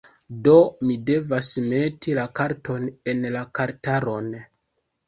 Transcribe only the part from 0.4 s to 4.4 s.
Do, mi devas meti la karton en la kartaron